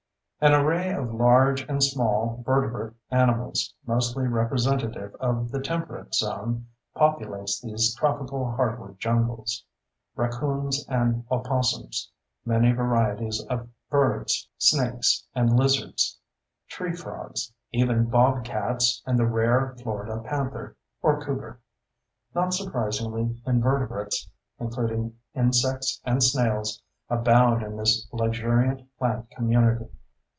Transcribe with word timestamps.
An 0.43 0.55
array 0.55 0.91
of 0.91 1.13
large 1.13 1.61
and 1.69 1.83
small 1.83 2.41
vertebrate 2.43 2.93
animals, 3.11 3.75
mostly 3.85 4.25
representative 4.25 5.13
of 5.19 5.51
the 5.51 5.59
Temperate 5.61 6.15
Zone, 6.15 6.65
populates 6.95 7.61
these 7.61 7.93
tropical 7.93 8.49
hardwood 8.49 8.99
jungles: 8.99 9.63
raccoons 10.15 10.83
and 10.89 11.23
opossums, 11.29 12.09
many 12.43 12.71
varieties 12.71 13.45
of 13.51 13.69
birds, 13.91 14.49
snakes 14.57 15.27
and 15.35 15.55
lizards, 15.59 16.17
tree 16.67 16.95
frogs, 16.95 17.53
even 17.71 18.09
bobcats 18.09 19.03
and 19.05 19.19
the 19.19 19.27
rare 19.27 19.75
Florida 19.75 20.23
panther, 20.27 20.75
or 21.03 21.23
cougar. 21.23 21.59
Not 22.33 22.51
surprisingly, 22.55 23.39
invertebrates—including 23.45 25.19
insects 25.35 26.01
and 26.03 26.23
snails—abound 26.23 27.61
in 27.61 27.77
this 27.77 28.07
luxuriant 28.11 28.81
plant 28.97 29.29
community. 29.29 29.85